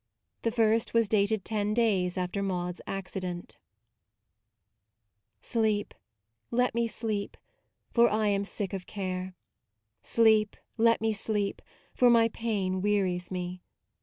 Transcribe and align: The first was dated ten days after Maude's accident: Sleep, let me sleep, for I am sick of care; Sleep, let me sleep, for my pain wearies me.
The 0.41 0.51
first 0.51 0.95
was 0.95 1.07
dated 1.07 1.45
ten 1.45 1.75
days 1.75 2.17
after 2.17 2.41
Maude's 2.41 2.81
accident: 2.87 3.57
Sleep, 5.39 5.93
let 6.49 6.73
me 6.73 6.87
sleep, 6.87 7.37
for 7.91 8.09
I 8.09 8.29
am 8.29 8.43
sick 8.43 8.73
of 8.73 8.87
care; 8.87 9.35
Sleep, 10.01 10.57
let 10.75 11.01
me 11.01 11.13
sleep, 11.13 11.61
for 11.93 12.09
my 12.09 12.29
pain 12.29 12.81
wearies 12.81 13.29
me. 13.29 13.61